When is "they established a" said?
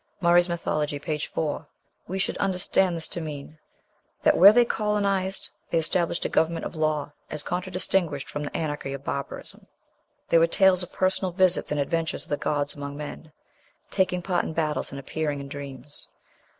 5.69-6.27